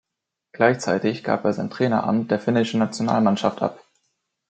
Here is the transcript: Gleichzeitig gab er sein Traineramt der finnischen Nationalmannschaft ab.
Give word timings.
Gleichzeitig 0.53 1.23
gab 1.23 1.45
er 1.45 1.53
sein 1.53 1.69
Traineramt 1.69 2.31
der 2.31 2.39
finnischen 2.39 2.79
Nationalmannschaft 2.79 3.61
ab. 3.61 3.85